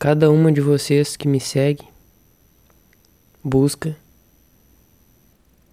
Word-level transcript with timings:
Cada 0.00 0.30
uma 0.30 0.52
de 0.52 0.60
vocês 0.60 1.16
que 1.16 1.26
me 1.26 1.40
segue 1.40 1.84
busca 3.42 3.96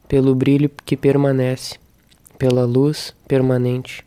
pelo 0.07 0.33
brilho 0.33 0.67
que 0.83 0.97
permanece, 0.97 1.77
pela 2.35 2.65
luz 2.65 3.15
permanente. 3.27 4.03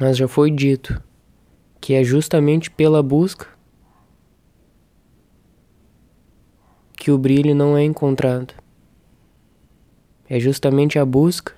Mas 0.00 0.16
já 0.16 0.26
foi 0.26 0.50
dito 0.50 1.02
que 1.78 1.92
é 1.92 2.02
justamente 2.02 2.70
pela 2.70 3.02
busca 3.02 3.46
que 6.96 7.10
o 7.10 7.18
brilho 7.18 7.54
não 7.54 7.76
é 7.76 7.84
encontrado. 7.84 8.54
É 10.26 10.40
justamente 10.40 10.98
a 10.98 11.04
busca 11.04 11.54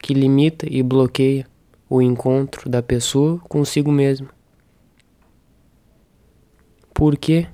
que 0.00 0.14
limita 0.14 0.66
e 0.66 0.82
bloqueia 0.82 1.46
o 1.88 2.02
encontro 2.02 2.68
da 2.68 2.82
pessoa 2.82 3.38
consigo 3.40 3.92
mesma. 3.92 4.28
Por 6.92 7.16
que, 7.16 7.46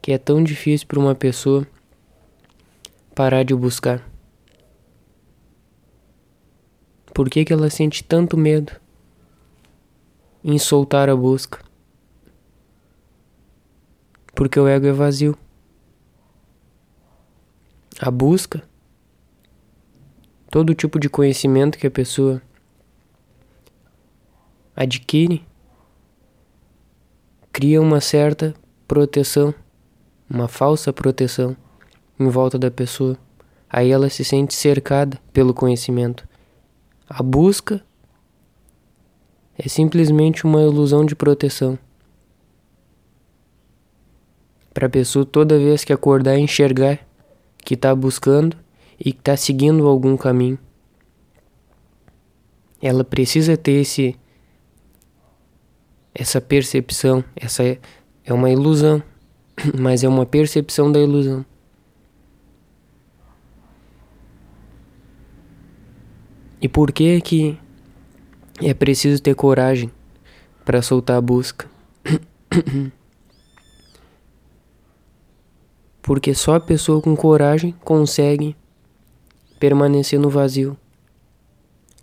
que 0.00 0.12
é 0.12 0.18
tão 0.18 0.42
difícil 0.42 0.86
para 0.86 0.98
uma 0.98 1.14
pessoa 1.14 1.66
parar 3.14 3.42
de 3.42 3.54
buscar? 3.54 4.08
Por 7.12 7.28
que, 7.28 7.44
que 7.44 7.52
ela 7.52 7.68
sente 7.68 8.02
tanto 8.02 8.38
medo 8.38 8.72
em 10.42 10.58
soltar 10.58 11.10
a 11.10 11.16
busca? 11.16 11.62
Porque 14.34 14.58
o 14.58 14.66
ego 14.66 14.86
é 14.86 14.92
vazio. 14.92 15.36
A 18.00 18.10
busca, 18.10 18.62
todo 20.50 20.74
tipo 20.74 20.98
de 20.98 21.08
conhecimento 21.08 21.76
que 21.76 21.86
a 21.86 21.90
pessoa 21.90 22.40
adquire 24.74 25.44
cria 27.52 27.80
uma 27.80 28.00
certa 28.00 28.54
proteção, 28.88 29.54
uma 30.28 30.48
falsa 30.48 30.92
proteção 30.92 31.56
em 32.18 32.28
volta 32.28 32.58
da 32.58 32.70
pessoa. 32.70 33.16
Aí 33.68 33.90
ela 33.90 34.08
se 34.08 34.24
sente 34.24 34.54
cercada 34.54 35.18
pelo 35.32 35.54
conhecimento. 35.54 36.26
A 37.08 37.22
busca 37.22 37.82
é 39.56 39.68
simplesmente 39.68 40.44
uma 40.44 40.62
ilusão 40.62 41.04
de 41.04 41.14
proteção. 41.14 41.78
Para 44.72 44.86
a 44.86 44.90
pessoa, 44.90 45.24
toda 45.24 45.58
vez 45.58 45.84
que 45.84 45.92
acordar, 45.92 46.38
enxergar 46.38 46.98
que 47.58 47.74
está 47.74 47.94
buscando 47.94 48.56
e 48.98 49.12
que 49.12 49.18
está 49.18 49.36
seguindo 49.36 49.86
algum 49.86 50.16
caminho. 50.16 50.58
Ela 52.80 53.04
precisa 53.04 53.56
ter 53.56 53.82
esse 53.82 54.16
essa 56.14 56.40
percepção, 56.40 57.24
essa 57.34 57.62
é, 57.62 57.78
é 58.24 58.32
uma 58.32 58.50
ilusão, 58.50 59.02
mas 59.78 60.04
é 60.04 60.08
uma 60.08 60.26
percepção 60.26 60.90
da 60.90 61.00
ilusão. 61.00 61.44
E 66.60 66.68
por 66.68 66.92
que 66.92 67.20
que 67.20 67.58
é 68.62 68.72
preciso 68.72 69.20
ter 69.20 69.34
coragem 69.34 69.90
para 70.64 70.80
soltar 70.80 71.16
a 71.16 71.20
busca? 71.20 71.68
Porque 76.00 76.34
só 76.34 76.56
a 76.56 76.60
pessoa 76.60 77.00
com 77.00 77.16
coragem 77.16 77.74
consegue 77.84 78.56
permanecer 79.58 80.18
no 80.18 80.28
vazio. 80.28 80.76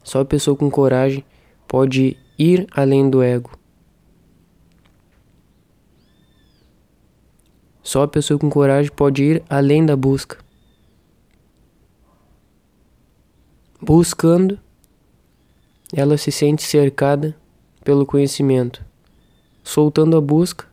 Só 0.04 0.22
a 0.22 0.26
pessoa 0.26 0.56
com 0.56 0.72
coragem 0.72 1.26
pode 1.68 2.18
ir 2.38 2.66
além 2.72 3.10
do 3.10 3.22
ego. 3.22 3.59
Só 7.90 8.04
a 8.04 8.08
pessoa 8.08 8.38
com 8.38 8.52
coragem 8.52 8.92
pode 8.92 9.24
ir 9.24 9.44
além 9.50 9.84
da 9.84 9.96
busca. 9.96 10.38
Buscando, 13.82 14.60
ela 15.92 16.16
se 16.16 16.32
sente 16.32 16.62
cercada 16.62 17.36
pelo 17.84 18.06
conhecimento. 18.06 18.86
Soltando 19.64 20.16
a 20.16 20.22
busca, 20.22 20.68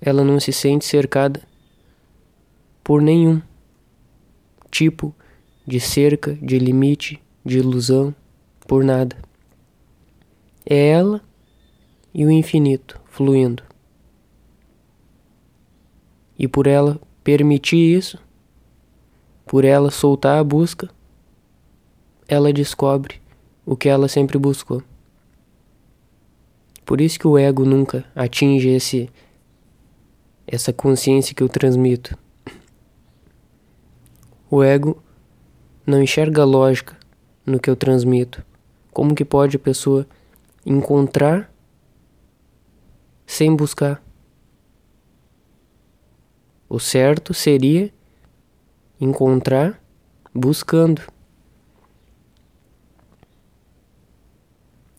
ela 0.00 0.24
não 0.24 0.40
se 0.40 0.52
sente 0.52 0.84
cercada 0.84 1.40
por 2.82 3.00
nenhum 3.00 3.40
tipo 4.72 5.14
de 5.64 5.78
cerca, 5.78 6.34
de 6.42 6.58
limite, 6.58 7.22
de 7.44 7.58
ilusão, 7.58 8.12
por 8.66 8.82
nada. 8.82 9.16
É 10.68 10.88
ela 10.88 11.22
e 12.12 12.26
o 12.26 12.30
infinito 12.32 13.00
fluindo. 13.08 13.75
E 16.38 16.46
por 16.46 16.66
ela 16.66 17.00
permitir 17.24 17.96
isso, 17.96 18.18
por 19.46 19.64
ela 19.64 19.90
soltar 19.90 20.38
a 20.38 20.44
busca, 20.44 20.90
ela 22.28 22.52
descobre 22.52 23.20
o 23.64 23.76
que 23.76 23.88
ela 23.88 24.08
sempre 24.08 24.38
buscou. 24.38 24.82
Por 26.84 27.00
isso 27.00 27.18
que 27.18 27.26
o 27.26 27.36
ego 27.36 27.64
nunca 27.64 28.04
atinge 28.14 28.68
esse 28.68 29.10
essa 30.46 30.72
consciência 30.72 31.34
que 31.34 31.42
eu 31.42 31.48
transmito. 31.48 32.16
O 34.48 34.62
ego 34.62 35.02
não 35.84 36.00
enxerga 36.00 36.44
lógica 36.44 36.96
no 37.44 37.58
que 37.58 37.68
eu 37.68 37.74
transmito. 37.74 38.44
Como 38.92 39.14
que 39.14 39.24
pode 39.24 39.56
a 39.56 39.60
pessoa 39.60 40.06
encontrar 40.64 41.52
sem 43.26 43.54
buscar? 43.56 44.05
O 46.68 46.80
certo 46.80 47.32
seria 47.32 47.92
encontrar 49.00 49.80
buscando. 50.34 51.00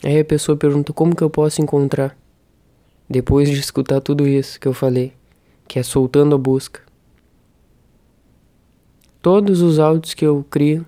Aí 0.04 0.20
a 0.20 0.26
pessoa 0.26 0.58
pergunta 0.58 0.94
como 0.94 1.16
que 1.16 1.24
eu 1.24 1.30
posso 1.30 1.62
encontrar? 1.62 2.18
Depois 3.10 3.50
de 3.50 3.60
escutar 3.60 4.00
tudo 4.00 4.28
isso 4.28 4.60
que 4.60 4.68
eu 4.68 4.74
falei, 4.74 5.14
que 5.68 5.78
é 5.78 5.84
soltando 5.84 6.36
a 6.36 6.38
busca. 6.38 6.82
Todos 9.22 9.62
os 9.62 9.78
áudios 9.78 10.14
que 10.14 10.26
eu 10.26 10.46
crio 10.50 10.86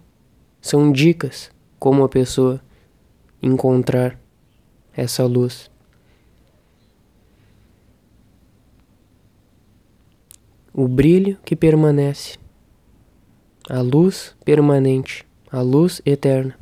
são 0.61 0.91
dicas 0.91 1.51
como 1.77 2.03
a 2.03 2.09
pessoa 2.09 2.61
encontrar 3.41 4.17
essa 4.95 5.25
luz. 5.25 5.69
O 10.73 10.87
brilho 10.87 11.37
que 11.43 11.55
permanece, 11.55 12.37
a 13.69 13.81
luz 13.81 14.35
permanente, 14.43 15.25
a 15.51 15.61
luz 15.61 16.01
eterna. 16.05 16.57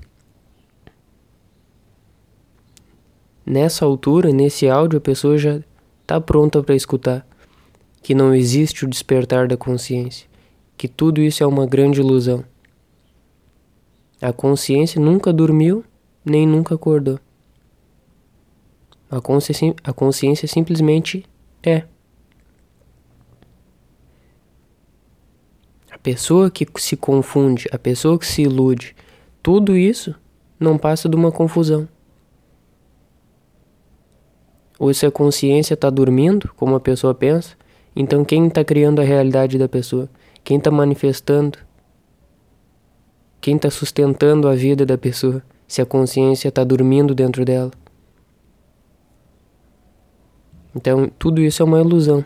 Nessa 3.45 3.85
altura, 3.85 4.31
nesse 4.31 4.68
áudio, 4.68 4.97
a 4.97 5.01
pessoa 5.01 5.38
já 5.38 5.62
está 6.01 6.19
pronta 6.19 6.62
para 6.62 6.75
escutar 6.75 7.25
que 8.01 8.13
não 8.13 8.34
existe 8.34 8.85
o 8.85 8.88
despertar 8.88 9.47
da 9.47 9.57
consciência, 9.57 10.28
que 10.78 10.88
tudo 10.88 11.22
isso 11.22 11.44
é 11.44 11.47
uma 11.47 11.66
grande 11.66 12.00
ilusão. 12.00 12.44
A 14.22 14.34
consciência 14.34 15.00
nunca 15.00 15.31
dormiu 15.31 15.84
nem 16.28 16.45
nunca 16.45 16.75
acordou. 16.75 17.19
A 19.09 19.22
consciência, 19.22 19.74
a 19.84 19.94
consciência 19.94 20.47
simplesmente 20.47 21.25
é. 21.63 21.84
Pessoa 26.07 26.50
que 26.50 26.66
se 26.78 26.95
confunde, 26.95 27.68
a 27.69 27.78
pessoa 27.78 28.18
que 28.18 28.25
se 28.25 28.44
ilude, 28.44 28.95
tudo 29.44 29.75
isso 29.75 30.16
não 30.57 30.77
passa 30.77 31.09
de 31.09 31.18
uma 31.18 31.33
confusão. 31.33 31.86
Ou 34.80 34.94
se 34.94 35.06
a 35.06 35.12
consciência 35.12 35.74
está 35.74 35.89
dormindo, 35.89 36.50
como 36.56 36.75
a 36.75 36.80
pessoa 36.80 37.13
pensa, 37.13 37.57
então 37.94 38.24
quem 38.24 38.48
está 38.48 38.63
criando 38.63 39.01
a 39.01 39.04
realidade 39.04 39.57
da 39.57 39.68
pessoa? 39.68 40.09
Quem 40.45 40.59
está 40.59 40.71
manifestando? 40.71 41.59
Quem 43.42 43.57
está 43.57 43.69
sustentando 43.69 44.48
a 44.48 44.56
vida 44.56 44.86
da 44.86 44.98
pessoa? 44.98 45.44
Se 45.68 45.81
a 45.81 45.86
consciência 45.86 46.48
está 46.48 46.63
dormindo 46.63 47.13
dentro 47.13 47.44
dela. 47.44 47.71
Então, 50.74 51.12
tudo 51.19 51.42
isso 51.42 51.62
é 51.62 51.65
uma 51.65 51.81
ilusão 51.81 52.24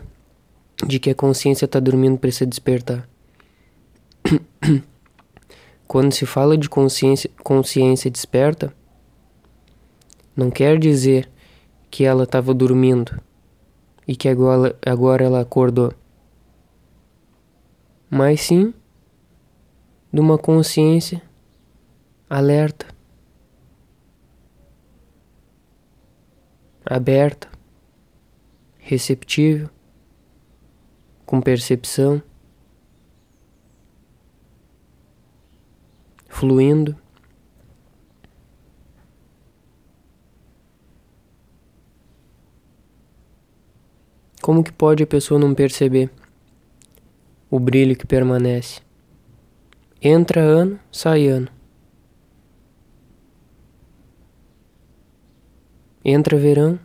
de 0.86 1.00
que 1.00 1.10
a 1.10 1.14
consciência 1.16 1.64
está 1.64 1.80
dormindo 1.80 2.16
para 2.16 2.30
se 2.30 2.46
despertar. 2.46 3.10
Quando 5.86 6.12
se 6.12 6.24
fala 6.24 6.56
de 6.56 6.68
consciência, 6.68 7.30
consciência 7.42 8.10
desperta, 8.10 8.74
não 10.34 10.50
quer 10.50 10.78
dizer 10.78 11.30
que 11.90 12.04
ela 12.04 12.24
estava 12.24 12.54
dormindo 12.54 13.20
e 14.08 14.16
que 14.16 14.28
agora, 14.28 14.76
agora 14.84 15.24
ela 15.24 15.40
acordou, 15.40 15.92
mas 18.08 18.40
sim 18.40 18.72
de 20.12 20.20
uma 20.20 20.38
consciência 20.38 21.22
alerta, 22.28 22.86
aberta, 26.84 27.48
receptível, 28.78 29.70
com 31.24 31.40
percepção, 31.40 32.22
fluindo. 36.42 36.96
Como 44.42 44.64
que 44.64 44.72
pode 44.72 45.04
a 45.04 45.06
pessoa 45.06 45.38
não 45.38 45.54
perceber 45.54 46.10
o 47.48 47.60
brilho 47.60 47.94
que 47.94 48.04
permanece? 48.04 48.80
Entra 50.02 50.40
ano, 50.40 50.80
sai 50.90 51.28
ano. 51.28 51.48
Entra 56.04 56.36
verão, 56.36 56.76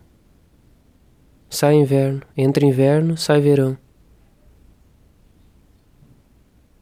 sai 1.50 1.74
inverno. 1.74 2.22
Entra 2.36 2.64
inverno, 2.64 3.16
sai 3.16 3.40
verão. 3.40 3.76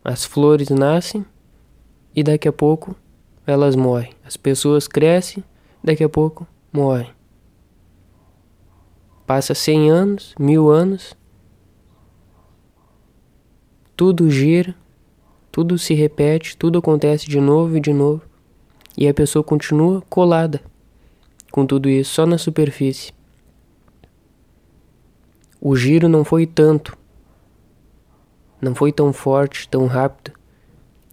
As 0.05 0.27
flores 0.27 0.69
nascem 0.69 1.25
e 2.17 2.23
daqui 2.23 2.49
a 2.49 2.53
pouco 2.53 2.97
elas 3.47 3.77
morrem. 3.77 4.13
As 4.25 4.37
pessoas 4.37 4.89
crescem, 4.89 5.45
daqui 5.85 6.03
a 6.03 6.09
pouco 6.09 6.47
morrem. 6.73 7.11
Passa 9.27 9.55
cem 9.55 9.91
anos, 9.91 10.35
mil 10.39 10.71
anos, 10.71 11.15
tudo 13.95 14.31
gira, 14.31 14.75
tudo 15.53 15.79
se 15.79 15.95
repete, 15.95 16.57
tudo 16.57 16.79
acontece 16.79 17.29
de 17.29 17.41
novo 17.41 17.77
e 17.77 17.81
de 17.81 17.93
novo, 17.93 18.23
e 18.97 19.07
a 19.09 19.15
pessoa 19.15 19.43
continua 19.43 20.03
colada 20.09 20.61
com 21.51 21.67
tudo 21.67 21.89
isso 21.89 22.15
só 22.15 22.27
na 22.27 22.39
superfície. 22.39 23.13
O 25.61 25.75
giro 25.75 26.09
não 26.09 26.25
foi 26.25 26.47
tanto, 26.47 26.97
não 28.61 28.75
foi 28.75 28.93
tão 28.93 29.13
forte, 29.13 29.69
tão 29.69 29.87
rápido, 29.87 30.33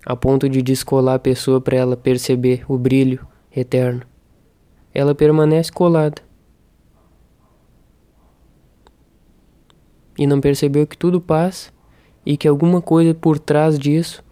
a 0.06 0.16
ponto 0.16 0.50
de 0.50 0.62
descolar 0.62 1.16
a 1.16 1.20
pessoa 1.20 1.62
para 1.62 1.78
ela 1.78 1.98
perceber 1.98 2.64
o 2.68 2.78
brilho 2.78 3.26
eterno. 3.56 4.02
Ela 4.94 5.16
permanece 5.16 5.72
colada. 5.72 6.22
E 10.18 10.28
não 10.28 10.40
percebeu 10.40 10.86
que 10.86 10.98
tudo 10.98 11.20
passa 11.20 11.72
e 12.26 12.38
que 12.38 12.48
alguma 12.48 12.82
coisa 12.82 13.14
por 13.14 13.40
trás 13.40 13.80
disso 13.80 14.24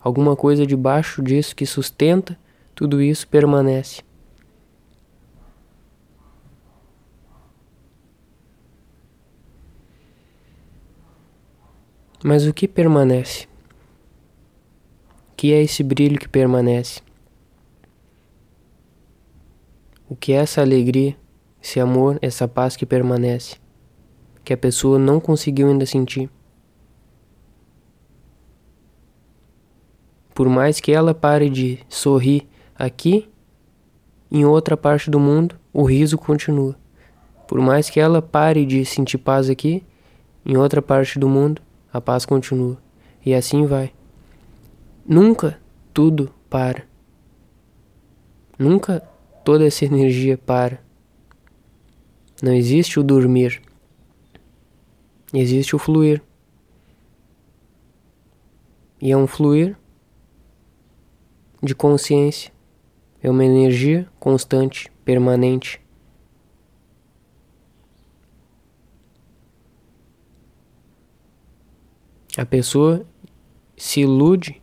alguma 0.00 0.34
coisa 0.34 0.66
debaixo 0.66 1.22
disso 1.22 1.54
que 1.54 1.66
sustenta 1.66 2.38
tudo 2.74 3.02
isso 3.02 3.28
permanece. 3.28 4.02
Mas 12.24 12.46
o 12.46 12.52
que 12.52 12.66
permanece? 12.66 13.49
Que 15.40 15.54
é 15.54 15.62
esse 15.62 15.82
brilho 15.82 16.18
que 16.18 16.28
permanece? 16.28 17.00
O 20.06 20.14
que 20.14 20.34
é 20.34 20.36
essa 20.36 20.60
alegria, 20.60 21.16
esse 21.62 21.80
amor, 21.80 22.18
essa 22.20 22.46
paz 22.46 22.76
que 22.76 22.84
permanece? 22.84 23.56
Que 24.44 24.52
a 24.52 24.56
pessoa 24.58 24.98
não 24.98 25.18
conseguiu 25.18 25.68
ainda 25.68 25.86
sentir. 25.86 26.28
Por 30.34 30.46
mais 30.46 30.78
que 30.78 30.92
ela 30.92 31.14
pare 31.14 31.48
de 31.48 31.78
sorrir 31.88 32.46
aqui, 32.74 33.26
em 34.30 34.44
outra 34.44 34.76
parte 34.76 35.10
do 35.10 35.18
mundo, 35.18 35.58
o 35.72 35.84
riso 35.84 36.18
continua. 36.18 36.76
Por 37.48 37.62
mais 37.62 37.88
que 37.88 37.98
ela 37.98 38.20
pare 38.20 38.66
de 38.66 38.84
sentir 38.84 39.16
paz 39.16 39.48
aqui, 39.48 39.82
em 40.44 40.58
outra 40.58 40.82
parte 40.82 41.18
do 41.18 41.30
mundo, 41.30 41.62
a 41.90 41.98
paz 41.98 42.26
continua. 42.26 42.76
E 43.24 43.32
assim 43.32 43.64
vai. 43.64 43.90
Nunca 45.06 45.60
tudo 45.92 46.32
para. 46.48 46.86
Nunca 48.58 49.00
toda 49.44 49.66
essa 49.66 49.84
energia 49.84 50.38
para. 50.38 50.82
Não 52.42 52.52
existe 52.52 52.98
o 52.98 53.02
dormir. 53.02 53.62
Existe 55.32 55.74
o 55.74 55.78
fluir. 55.78 56.22
E 59.00 59.10
é 59.10 59.16
um 59.16 59.26
fluir 59.26 59.76
de 61.62 61.74
consciência 61.74 62.52
é 63.22 63.30
uma 63.30 63.44
energia 63.44 64.08
constante, 64.18 64.90
permanente. 65.04 65.80
A 72.36 72.46
pessoa 72.46 73.04
se 73.76 74.00
ilude 74.00 74.59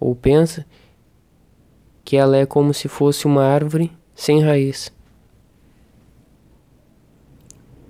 ou 0.00 0.16
pensa 0.16 0.64
que 2.02 2.16
ela 2.16 2.36
é 2.36 2.46
como 2.46 2.72
se 2.72 2.88
fosse 2.88 3.26
uma 3.26 3.44
árvore 3.44 3.92
sem 4.14 4.40
raiz. 4.42 4.90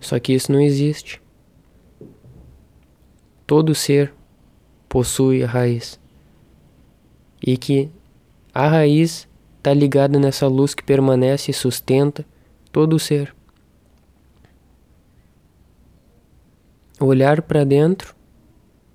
Só 0.01 0.19
que 0.19 0.33
isso 0.33 0.51
não 0.51 0.61
existe. 0.61 1.23
Todo 3.47 3.75
ser 3.75 4.13
possui 4.89 5.45
a 5.45 5.47
raiz. 5.47 6.01
E 7.47 7.57
que 7.57 7.89
a 8.53 8.67
raiz 8.67 9.29
está 9.59 9.73
ligada 9.73 10.19
nessa 10.19 10.47
luz 10.49 10.75
que 10.75 10.83
permanece 10.83 11.51
e 11.51 11.55
sustenta 11.55 12.25
todo 12.73 12.97
o 12.97 12.99
ser. 12.99 13.35
Olhar 16.99 17.43
para 17.43 17.65
dentro 17.65 18.15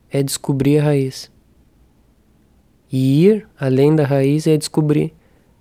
é 0.09 0.21
descobrir 0.21 0.79
a 0.79 0.83
raiz. 0.83 1.31
E 2.95 3.25
ir 3.25 3.47
além 3.59 3.93
da 3.93 4.05
raiz 4.05 4.47
é 4.47 4.55
descobrir 4.55 5.13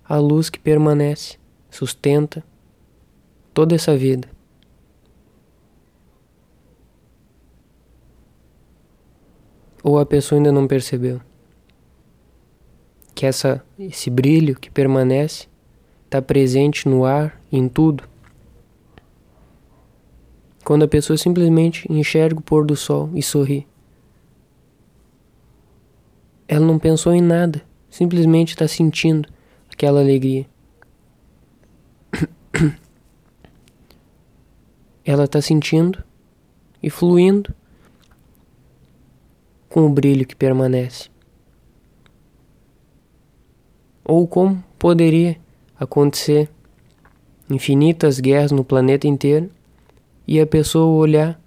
a 0.07 0.17
luz 0.17 0.49
que 0.49 0.59
permanece, 0.59 1.37
sustenta 1.69 2.41
toda 3.53 3.75
essa 3.75 3.97
vida. 3.97 4.29
Ou 9.83 9.99
a 9.99 10.05
pessoa 10.05 10.39
ainda 10.39 10.51
não 10.51 10.67
percebeu? 10.67 11.19
que 13.15 13.25
essa, 13.25 13.63
esse 13.79 14.09
brilho 14.09 14.59
que 14.59 14.69
permanece 14.69 15.47
está 16.03 16.21
presente 16.21 16.87
no 16.87 17.05
ar, 17.05 17.41
em 17.49 17.69
tudo. 17.69 18.03
Quando 20.65 20.83
a 20.83 20.87
pessoa 20.87 21.17
simplesmente 21.17 21.89
enxerga 21.91 22.39
o 22.39 22.43
pôr 22.43 22.65
do 22.65 22.75
sol 22.75 23.09
e 23.15 23.23
sorri. 23.23 23.65
Ela 26.47 26.65
não 26.65 26.77
pensou 26.77 27.13
em 27.13 27.21
nada, 27.21 27.61
simplesmente 27.89 28.49
está 28.49 28.67
sentindo 28.67 29.27
aquela 29.71 29.99
alegria. 29.99 30.45
Ela 35.03 35.25
está 35.25 35.41
sentindo 35.41 36.03
e 36.81 36.89
fluindo 36.89 37.53
com 39.69 39.85
o 39.85 39.89
brilho 39.89 40.25
que 40.25 40.35
permanece. 40.35 41.09
Ou 44.03 44.27
como 44.27 44.63
poderia 44.77 45.37
acontecer 45.79 46.49
infinitas 47.49 48.19
guerras 48.19 48.51
no 48.51 48.63
planeta 48.63 49.07
inteiro 49.07 49.49
e 50.27 50.39
a 50.39 50.47
pessoa 50.47 50.95
olhar 50.95 51.41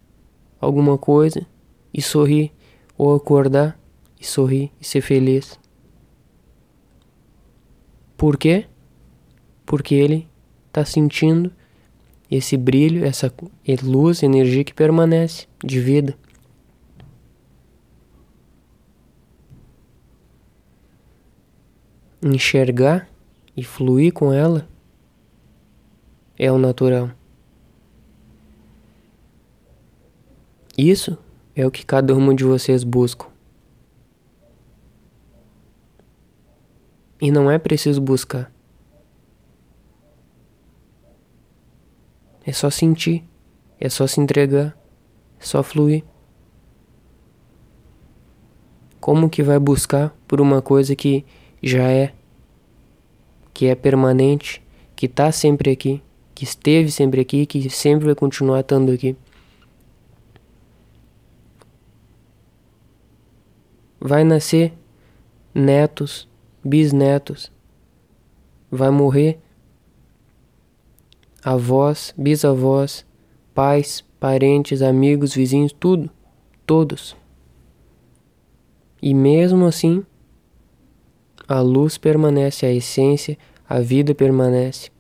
alguma 0.61 0.99
coisa 0.99 1.47
e 1.93 2.03
sorrir, 2.03 2.53
ou 2.97 3.15
acordar 3.15 3.79
e 4.21 4.27
sorrir 4.27 4.73
e 4.81 4.85
ser 4.85 5.01
feliz. 5.01 5.59
Por 8.17 8.37
quê? 8.37 8.67
Porque 9.65 9.95
ele 9.95 10.29
está 10.67 10.85
sentindo 10.85 11.53
esse 12.31 12.57
brilho, 12.57 13.05
essa 13.05 13.33
luz, 13.83 14.23
energia 14.23 14.65
que 14.65 14.75
permanece 14.75 15.47
de 15.65 15.81
vida. 15.81 16.17
enxergar 22.23 23.09
e 23.57 23.63
fluir 23.63 24.13
com 24.13 24.33
ela 24.33 24.69
é 26.39 26.51
o 26.51 26.59
natural. 26.59 27.11
Isso 30.77 31.19
é 31.57 31.67
o 31.67 31.71
que 31.71 31.85
cada 31.85 32.15
um 32.15 32.35
de 32.35 32.45
vocês 32.45 32.85
busca. 32.85 33.27
E 37.21 37.31
não 37.31 37.51
é 37.51 37.59
preciso 37.59 38.01
buscar. 38.01 38.53
É 42.45 42.53
só 42.53 42.71
sentir, 42.71 43.25
é 43.79 43.89
só 43.89 44.07
se 44.07 44.21
entregar, 44.21 44.77
é 45.39 45.45
só 45.45 45.63
fluir. 45.63 46.05
Como 49.01 49.29
que 49.29 49.43
vai 49.43 49.59
buscar 49.59 50.17
por 50.27 50.41
uma 50.41 50.63
coisa 50.63 50.95
que 50.97 51.25
já 51.63 51.91
é, 51.91 52.15
que 53.53 53.67
é 53.67 53.75
permanente, 53.75 54.65
que 54.95 55.07
está 55.07 55.31
sempre 55.31 55.71
aqui, 55.71 56.03
que 56.35 56.45
esteve 56.45 56.91
sempre 56.91 57.21
aqui, 57.21 57.45
que 57.45 57.69
sempre 57.69 58.07
vai 58.07 58.15
continuar 58.15 58.61
estando 58.61 58.93
aqui. 58.93 59.17
Vai 64.01 64.25
nascer 64.25 64.73
netos, 65.53 66.29
bisnetos, 66.69 67.51
vai 68.71 68.91
morrer 68.91 69.41
avós, 71.43 72.13
bisavós, 72.17 73.07
pais, 73.55 74.05
parentes, 74.21 74.83
amigos, 74.83 75.35
vizinhos, 75.35 75.73
tudo, 75.73 76.11
todos. 76.67 77.17
E 79.01 79.15
mesmo 79.15 79.65
assim, 79.65 80.05
a 81.47 81.61
luz 81.61 81.97
permanece, 81.97 82.67
a 82.67 82.73
essência, 82.73 83.39
a 83.69 83.81
vida 83.81 84.15
permanece, 84.15 84.91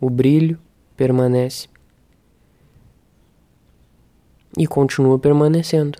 o 0.00 0.10
brilho 0.10 0.58
permanece 0.96 1.68
e 4.58 4.66
continua 4.66 5.18
permanecendo. 5.18 5.98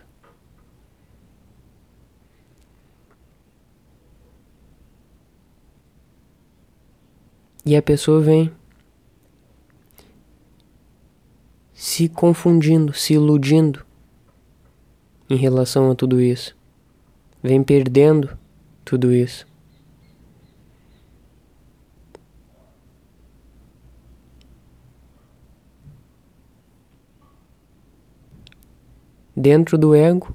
E 7.71 7.77
a 7.77 7.81
pessoa 7.81 8.21
vem 8.21 8.51
se 11.73 12.09
confundindo, 12.09 12.93
se 12.93 13.15
iludindo 13.15 13.87
em 15.31 15.37
relação 15.37 15.89
a 15.89 15.95
tudo 15.95 16.21
isso. 16.21 16.57
Vem 17.41 17.63
perdendo 17.63 18.37
tudo 18.85 19.15
isso. 19.15 19.47
Dentro 29.37 29.79
do 29.79 29.95
ego, 29.95 30.35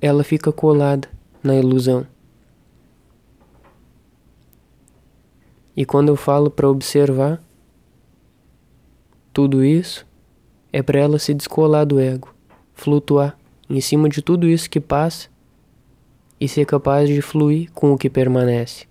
ela 0.00 0.22
fica 0.22 0.52
colada 0.52 1.10
na 1.42 1.56
ilusão. 1.56 2.06
E 5.80 5.84
quando 5.86 6.10
eu 6.10 6.16
falo 6.16 6.50
para 6.50 6.68
observar 6.68 7.42
tudo 9.32 9.64
isso, 9.64 10.06
é 10.70 10.82
para 10.82 11.00
ela 11.00 11.18
se 11.18 11.32
descolar 11.32 11.86
do 11.86 11.98
ego, 11.98 12.34
flutuar 12.74 13.34
em 13.66 13.80
cima 13.80 14.06
de 14.06 14.20
tudo 14.20 14.46
isso 14.46 14.68
que 14.68 14.78
passa 14.78 15.30
e 16.38 16.46
ser 16.46 16.66
capaz 16.66 17.08
de 17.08 17.22
fluir 17.22 17.72
com 17.72 17.94
o 17.94 17.96
que 17.96 18.10
permanece. 18.10 18.84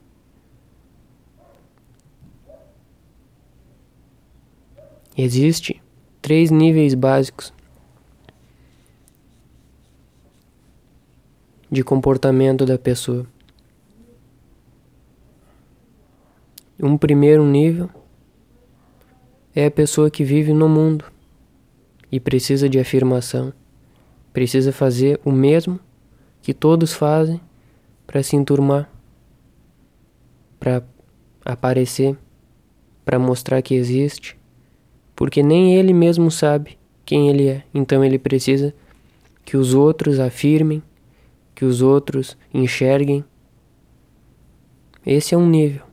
Existem 5.16 5.80
três 6.20 6.50
níveis 6.50 6.96
básicos 6.96 7.54
de 11.70 11.84
comportamento 11.84 12.66
da 12.66 12.80
pessoa. 12.80 13.28
Um 16.82 16.98
primeiro 16.98 17.46
nível 17.46 17.90
é 19.54 19.66
a 19.66 19.72
pessoa 19.72 20.10
que 20.10 20.24
vive 20.24 20.54
no 20.54 20.70
mundo 20.70 21.04
e 22.10 22.22
precisa 22.22 22.70
de 22.70 22.80
afirmação, 22.80 23.52
precisa 24.32 24.72
fazer 24.72 25.20
o 25.26 25.32
mesmo 25.32 25.78
que 26.42 26.54
todos 26.54 26.94
fazem 26.94 27.42
para 28.08 28.24
se 28.24 28.38
enturmar, 28.38 28.90
para 30.58 30.82
aparecer, 31.44 32.18
para 33.04 33.20
mostrar 33.20 33.62
que 33.62 33.76
existe, 33.76 34.40
porque 35.18 35.44
nem 35.44 35.76
ele 35.76 35.92
mesmo 35.92 36.32
sabe 36.32 36.80
quem 37.04 37.30
ele 37.30 37.50
é, 37.50 37.64
então 37.74 38.06
ele 38.06 38.18
precisa 38.18 38.74
que 39.44 39.58
os 39.58 39.74
outros 39.74 40.18
afirmem, 40.18 40.82
que 41.54 41.66
os 41.66 41.82
outros 41.82 42.38
enxerguem. 42.54 43.26
Esse 45.06 45.36
é 45.36 45.38
um 45.38 45.46
nível 45.46 45.89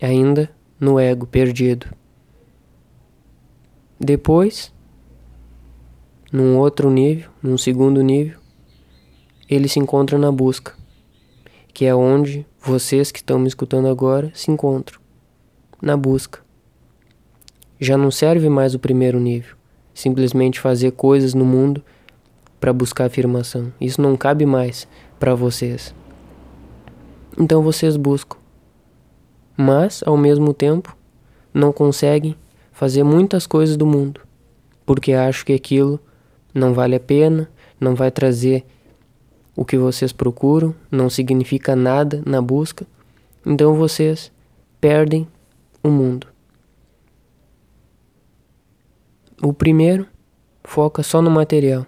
ainda 0.00 0.50
no 0.78 0.98
ego 0.98 1.26
perdido. 1.26 1.86
Depois, 3.98 4.72
num 6.30 6.58
outro 6.58 6.90
nível, 6.90 7.30
num 7.42 7.56
segundo 7.56 8.02
nível, 8.02 8.38
ele 9.48 9.68
se 9.68 9.78
encontra 9.78 10.18
na 10.18 10.30
busca, 10.30 10.74
que 11.72 11.84
é 11.84 11.94
onde 11.94 12.46
vocês 12.60 13.10
que 13.10 13.18
estão 13.18 13.38
me 13.38 13.48
escutando 13.48 13.88
agora 13.88 14.30
se 14.34 14.50
encontram 14.50 15.00
na 15.80 15.96
busca. 15.96 16.40
Já 17.80 17.96
não 17.96 18.10
serve 18.10 18.48
mais 18.48 18.74
o 18.74 18.78
primeiro 18.78 19.20
nível, 19.20 19.56
simplesmente 19.94 20.60
fazer 20.60 20.92
coisas 20.92 21.32
no 21.32 21.44
mundo 21.44 21.82
para 22.58 22.72
buscar 22.72 23.06
afirmação. 23.06 23.72
Isso 23.80 24.00
não 24.00 24.16
cabe 24.16 24.44
mais 24.44 24.88
para 25.18 25.34
vocês. 25.34 25.94
Então 27.38 27.62
vocês 27.62 27.96
buscam 27.96 28.38
mas, 29.56 30.02
ao 30.04 30.16
mesmo 30.16 30.52
tempo, 30.52 30.96
não 31.52 31.72
conseguem 31.72 32.36
fazer 32.72 33.02
muitas 33.02 33.46
coisas 33.46 33.76
do 33.76 33.86
mundo, 33.86 34.20
porque 34.84 35.12
acham 35.12 35.46
que 35.46 35.52
aquilo 35.54 35.98
não 36.52 36.74
vale 36.74 36.96
a 36.96 37.00
pena, 37.00 37.48
não 37.80 37.94
vai 37.94 38.10
trazer 38.10 38.64
o 39.56 39.64
que 39.64 39.78
vocês 39.78 40.12
procuram, 40.12 40.74
não 40.90 41.08
significa 41.08 41.74
nada 41.74 42.22
na 42.26 42.42
busca, 42.42 42.86
então 43.44 43.74
vocês 43.74 44.30
perdem 44.78 45.26
o 45.82 45.88
mundo. 45.88 46.26
O 49.42 49.52
primeiro 49.52 50.06
foca 50.62 51.02
só 51.02 51.22
no 51.22 51.30
material, 51.30 51.86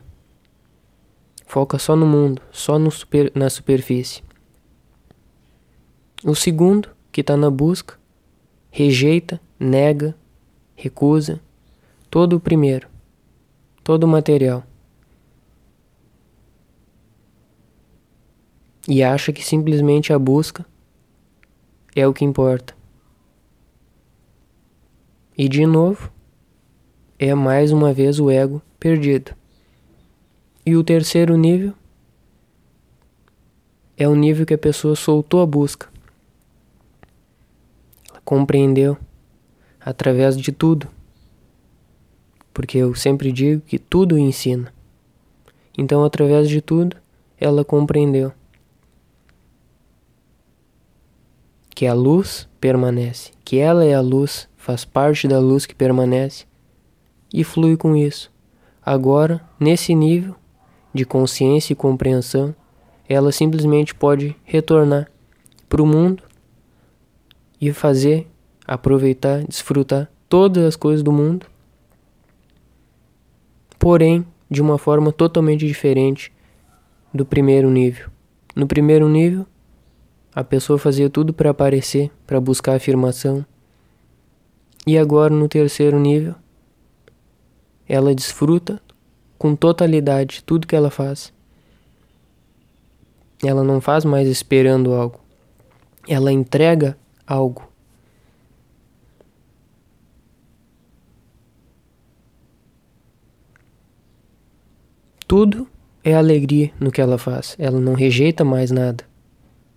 foca 1.47 1.79
só 1.79 1.95
no 1.95 2.07
mundo, 2.07 2.41
só 2.51 2.79
no 2.79 2.91
super, 2.91 3.31
na 3.35 3.51
superfície. 3.51 4.23
O 6.25 6.35
segundo 6.35 6.89
que 7.11 7.21
está 7.21 7.37
na 7.37 7.51
busca, 7.51 7.99
rejeita, 8.71 9.41
nega, 9.59 10.15
recusa 10.77 11.41
todo 12.11 12.37
o 12.37 12.41
primeiro, 12.41 12.89
todo 13.83 14.05
o 14.05 14.09
material. 14.09 14.65
E 18.87 19.03
acha 19.03 19.33
que 19.33 19.45
simplesmente 19.45 20.13
a 20.13 20.19
busca 20.19 20.65
é 21.95 22.07
o 22.07 22.15
que 22.15 22.25
importa. 22.25 22.75
E 25.37 25.49
de 25.49 25.67
novo, 25.67 26.11
é 27.19 27.35
mais 27.35 27.71
uma 27.71 27.93
vez 27.93 28.19
o 28.19 28.31
ego 28.31 28.63
perdido. 28.79 29.35
E 30.65 30.77
o 30.77 30.85
terceiro 30.85 31.37
nível 31.37 31.75
é 33.97 34.09
o 34.09 34.15
nível 34.15 34.47
que 34.47 34.55
a 34.55 34.59
pessoa 34.59 34.95
soltou 34.95 35.43
a 35.43 35.47
busca 35.47 35.88
compreendeu 38.29 38.95
através 39.81 40.37
de 40.37 40.53
tudo. 40.53 40.87
Porque 42.53 42.77
eu 42.77 42.95
sempre 42.95 43.33
digo 43.33 43.63
que 43.63 43.79
tudo 43.79 44.19
ensina. 44.19 44.71
Então, 45.79 46.05
através 46.05 46.47
de 46.47 46.61
tudo, 46.61 46.95
ela 47.41 47.65
compreendeu 47.65 48.31
que 51.75 51.87
a 51.87 51.95
luz 51.95 52.47
permanece, 52.61 53.31
que 53.43 53.57
ela 53.57 53.83
é 53.83 53.95
a 53.95 54.01
luz, 54.03 54.47
faz 54.59 54.85
parte 54.85 55.27
da 55.27 55.39
luz 55.39 55.65
que 55.65 55.75
permanece 55.75 56.45
e 57.33 57.43
flui 57.43 57.79
com 57.79 57.97
isso. 57.97 58.31
Agora, 58.85 59.41
nesse 59.59 59.95
nível 59.95 60.37
de 60.93 61.07
consciência 61.07 61.73
e 61.73 61.77
compreensão, 61.77 62.55
ela 63.09 63.33
simplesmente 63.33 63.95
pode 63.95 64.37
retornar 64.45 65.11
para 65.67 65.81
o 65.81 65.87
mundo 65.87 66.28
e 67.61 67.73
fazer, 67.73 68.27
aproveitar, 68.67 69.45
desfrutar 69.45 70.11
todas 70.29 70.65
as 70.65 70.77
coisas 70.77 71.03
do 71.03 71.13
mundo, 71.13 71.47
porém 73.79 74.27
de 74.51 74.63
uma 74.63 74.79
forma 74.79 75.13
totalmente 75.13 75.67
diferente 75.67 76.33
do 77.13 77.25
primeiro 77.25 77.71
nível. 77.71 78.09
No 78.55 78.67
primeiro 78.67 79.09
nível, 79.09 79.47
a 80.35 80.45
pessoa 80.45 80.79
fazia 80.79 81.11
tudo 81.11 81.33
para 81.33 81.51
aparecer, 81.51 82.11
para 82.27 82.41
buscar 82.41 82.77
afirmação. 82.77 83.45
E 84.87 84.97
agora 84.97 85.35
no 85.35 85.49
terceiro 85.49 85.99
nível, 85.99 86.35
ela 87.89 88.15
desfruta 88.15 88.81
com 89.39 89.55
totalidade 89.55 90.43
tudo 90.45 90.67
que 90.67 90.77
ela 90.77 90.91
faz. 90.91 91.33
Ela 93.43 93.63
não 93.63 93.81
faz 93.81 94.05
mais 94.05 94.29
esperando 94.29 94.93
algo. 94.93 95.21
Ela 96.09 96.33
entrega 96.33 96.97
algo. 97.29 97.69
Tudo 105.27 105.69
é 106.03 106.15
alegria 106.15 106.73
no 106.81 106.91
que 106.91 107.03
ela 107.03 107.19
faz. 107.19 107.55
Ela 107.59 107.79
não 107.79 107.93
rejeita 107.93 108.45
mais 108.45 108.71
nada. 108.71 109.05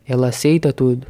Ela 0.06 0.30
aceita 0.30 0.72
tudo. 0.72 1.06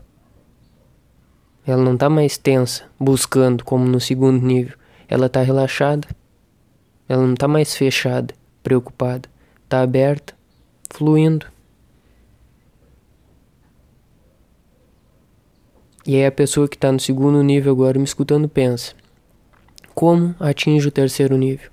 Ela 1.65 1.83
não 1.83 1.93
está 1.93 2.09
mais 2.09 2.39
tensa, 2.39 2.85
buscando 2.99 3.63
como 3.63 3.85
no 3.85 3.99
segundo 3.99 4.43
nível. 4.43 4.75
Ela 5.07 5.27
está 5.27 5.43
relaxada. 5.43 6.07
Ela 7.07 7.21
não 7.21 7.33
está 7.33 7.47
mais 7.47 7.75
fechada, 7.75 8.33
preocupada. 8.63 9.29
Está 9.63 9.81
aberta, 9.81 10.33
fluindo. 10.89 11.45
E 16.05 16.15
aí 16.15 16.25
a 16.25 16.31
pessoa 16.31 16.67
que 16.67 16.75
está 16.75 16.91
no 16.91 16.99
segundo 16.99 17.43
nível 17.43 17.71
agora 17.71 17.97
me 17.97 18.05
escutando 18.05 18.49
pensa: 18.49 18.93
como 19.93 20.35
atinge 20.39 20.87
o 20.87 20.91
terceiro 20.91 21.37
nível? 21.37 21.69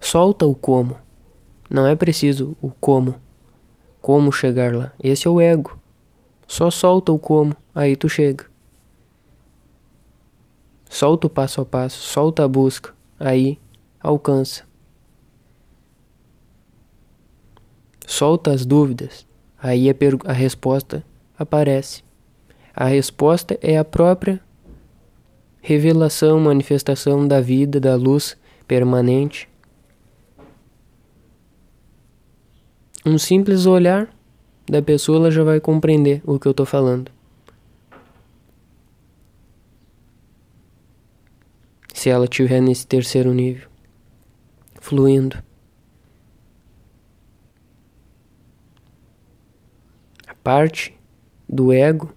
Solta 0.00 0.46
o 0.46 0.54
como. 0.54 0.96
Não 1.68 1.86
é 1.86 1.94
preciso 1.94 2.56
o 2.62 2.70
como. 2.70 3.16
Como 4.00 4.32
chegar 4.32 4.74
lá. 4.74 4.92
Esse 5.02 5.26
é 5.26 5.30
o 5.30 5.40
ego. 5.40 5.78
Só 6.46 6.70
solta 6.70 7.12
o 7.12 7.18
como, 7.18 7.54
aí 7.74 7.94
tu 7.94 8.08
chega. 8.08 8.46
Solta 10.88 11.26
o 11.26 11.30
passo 11.30 11.60
a 11.60 11.66
passo, 11.66 12.00
solta 12.00 12.44
a 12.44 12.48
busca, 12.48 12.94
aí 13.20 13.58
alcança. 14.00 14.64
Solta 18.06 18.52
as 18.52 18.64
dúvidas, 18.64 19.26
aí 19.58 19.90
a, 19.90 19.94
a 20.24 20.32
resposta 20.32 21.04
aparece. 21.38 22.07
A 22.80 22.84
resposta 22.84 23.58
é 23.60 23.76
a 23.76 23.84
própria 23.84 24.40
revelação, 25.60 26.38
manifestação 26.38 27.26
da 27.26 27.40
vida, 27.40 27.80
da 27.80 27.96
luz 27.96 28.36
permanente. 28.68 29.48
Um 33.04 33.18
simples 33.18 33.66
olhar 33.66 34.08
da 34.64 34.80
pessoa 34.80 35.18
ela 35.18 35.30
já 35.32 35.42
vai 35.42 35.58
compreender 35.58 36.22
o 36.24 36.38
que 36.38 36.46
eu 36.46 36.52
estou 36.52 36.64
falando. 36.64 37.10
Se 41.92 42.08
ela 42.08 42.26
estiver 42.26 42.60
nesse 42.60 42.86
terceiro 42.86 43.34
nível, 43.34 43.68
fluindo. 44.80 45.42
A 50.28 50.34
parte 50.36 50.96
do 51.48 51.72
ego 51.72 52.16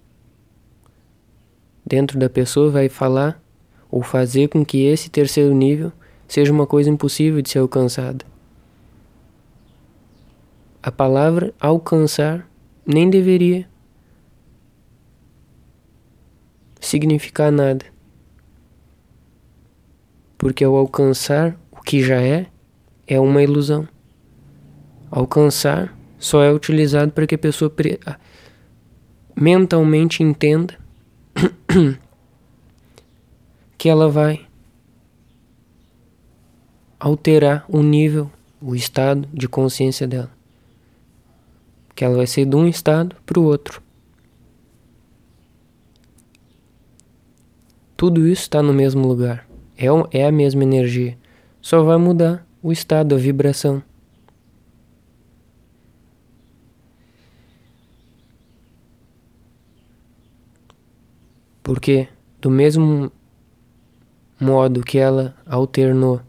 dentro 1.92 2.18
da 2.18 2.30
pessoa 2.30 2.70
vai 2.70 2.88
falar 2.88 3.38
ou 3.90 4.02
fazer 4.02 4.48
com 4.48 4.64
que 4.64 4.86
esse 4.86 5.10
terceiro 5.10 5.52
nível 5.54 5.92
seja 6.26 6.50
uma 6.50 6.66
coisa 6.66 6.88
impossível 6.88 7.42
de 7.42 7.50
ser 7.50 7.58
alcançada. 7.58 8.24
A 10.82 10.90
palavra 10.90 11.52
alcançar 11.60 12.48
nem 12.86 13.10
deveria 13.10 13.68
significar 16.80 17.52
nada. 17.52 17.84
Porque 20.38 20.64
ao 20.64 20.74
alcançar 20.74 21.60
o 21.70 21.82
que 21.82 22.02
já 22.02 22.22
é, 22.22 22.46
é 23.06 23.20
uma 23.20 23.42
ilusão. 23.42 23.86
Alcançar 25.10 25.94
só 26.18 26.42
é 26.42 26.50
utilizado 26.50 27.12
para 27.12 27.26
que 27.26 27.34
a 27.34 27.38
pessoa 27.38 27.70
mentalmente 29.36 30.22
entenda 30.22 30.81
que 33.78 33.88
ela 33.88 34.08
vai 34.08 34.46
alterar 36.98 37.64
o 37.68 37.82
nível, 37.82 38.30
o 38.60 38.74
estado 38.74 39.28
de 39.32 39.48
consciência 39.48 40.06
dela. 40.06 40.30
Que 41.94 42.04
ela 42.04 42.16
vai 42.16 42.26
ser 42.26 42.46
de 42.46 42.56
um 42.56 42.66
estado 42.66 43.16
para 43.26 43.40
o 43.40 43.44
outro. 43.44 43.82
Tudo 47.96 48.26
isso 48.26 48.42
está 48.42 48.62
no 48.62 48.72
mesmo 48.72 49.06
lugar. 49.06 49.46
É, 49.76 49.86
é 50.18 50.26
a 50.26 50.32
mesma 50.32 50.62
energia. 50.62 51.16
Só 51.60 51.82
vai 51.82 51.96
mudar 51.96 52.46
o 52.62 52.72
estado, 52.72 53.14
a 53.14 53.18
vibração. 53.18 53.82
Porque 61.62 62.08
do 62.40 62.50
mesmo 62.50 63.10
modo 64.40 64.82
que 64.82 64.98
ela 64.98 65.36
alternou 65.46 66.20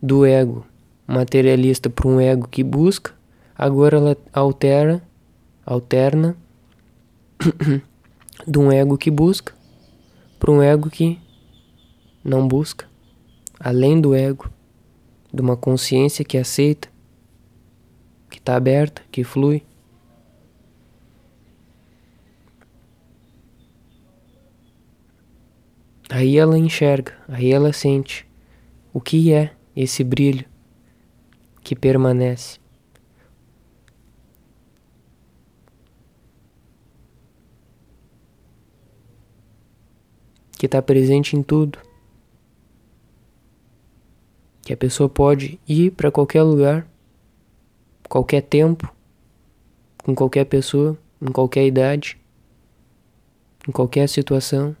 do 0.00 0.24
ego 0.24 0.64
materialista 1.06 1.90
para 1.90 2.08
um 2.08 2.20
ego 2.20 2.46
que 2.46 2.62
busca, 2.62 3.12
agora 3.56 3.96
ela 3.96 4.16
altera, 4.32 5.02
alterna 5.66 6.36
de 8.46 8.58
um 8.58 8.70
ego 8.70 8.96
que 8.96 9.10
busca 9.10 9.52
para 10.38 10.50
um 10.50 10.62
ego 10.62 10.88
que 10.88 11.18
não 12.24 12.46
busca, 12.46 12.86
além 13.58 14.00
do 14.00 14.14
ego, 14.14 14.48
de 15.32 15.42
uma 15.42 15.56
consciência 15.56 16.24
que 16.24 16.38
aceita, 16.38 16.88
que 18.30 18.38
está 18.38 18.56
aberta, 18.56 19.02
que 19.10 19.24
flui. 19.24 19.62
Aí 26.12 26.36
ela 26.36 26.58
enxerga, 26.58 27.16
aí 27.28 27.52
ela 27.52 27.72
sente 27.72 28.26
o 28.92 29.00
que 29.00 29.32
é 29.32 29.54
esse 29.76 30.02
brilho 30.02 30.44
que 31.62 31.76
permanece. 31.76 32.58
Que 40.58 40.66
está 40.66 40.82
presente 40.82 41.36
em 41.36 41.44
tudo. 41.44 41.78
Que 44.62 44.72
a 44.72 44.76
pessoa 44.76 45.08
pode 45.08 45.60
ir 45.66 45.92
para 45.92 46.10
qualquer 46.10 46.42
lugar, 46.42 46.90
qualquer 48.08 48.42
tempo, 48.42 48.92
com 50.02 50.12
qualquer 50.12 50.44
pessoa, 50.46 50.98
em 51.22 51.30
qualquer 51.30 51.64
idade, 51.64 52.18
em 53.68 53.70
qualquer 53.70 54.08
situação 54.08 54.76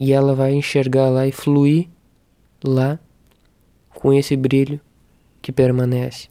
e 0.00 0.14
ela 0.14 0.34
vai 0.34 0.54
enxergar 0.54 1.10
lá 1.10 1.26
e 1.26 1.32
fluir 1.32 1.86
lá 2.64 2.98
com 3.94 4.14
esse 4.14 4.34
brilho 4.34 4.80
que 5.42 5.52
permanece. 5.52 6.29